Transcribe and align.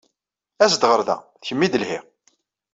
As-d 0.63 0.83
ɣer 0.89 1.01
da! 1.07 1.17
D 1.39 1.41
kemm 1.47 1.61
ay 1.63 1.69
d-lhiɣ. 1.69 2.03